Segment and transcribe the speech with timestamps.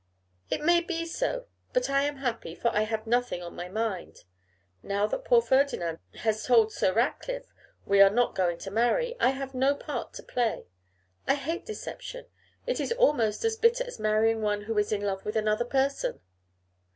[0.49, 4.23] 'It may be so; but I am happy, for I have nothing on my mind.
[4.81, 7.53] Now that poor Ferdinand has told Sir Ratcliffe
[7.85, 10.65] we are not going to marry, I have no part to play.
[11.27, 12.25] I hate deception;
[12.65, 16.19] it is almost as bitter as marrying one who is in love with another person.